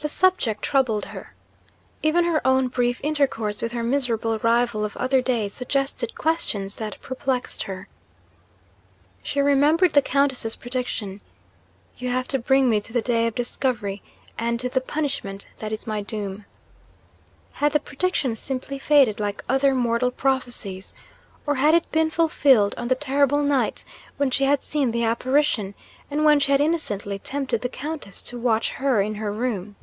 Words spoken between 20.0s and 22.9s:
prophecies? or had it been fulfilled on